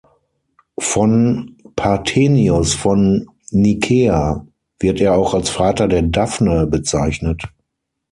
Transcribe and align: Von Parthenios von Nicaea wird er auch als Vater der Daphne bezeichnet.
Von 0.79 1.57
Parthenios 1.75 2.73
von 2.73 3.29
Nicaea 3.51 4.43
wird 4.79 4.99
er 4.99 5.13
auch 5.13 5.35
als 5.35 5.51
Vater 5.51 5.87
der 5.87 6.01
Daphne 6.01 6.65
bezeichnet. 6.65 7.43